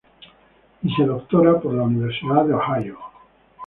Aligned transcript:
Y 0.81 0.89
se 0.95 1.05
doctora 1.05 1.61
en 1.63 1.77
la 1.77 1.83
Universidad 1.83 2.43
de 2.45 2.55
Ohio. 2.55 2.97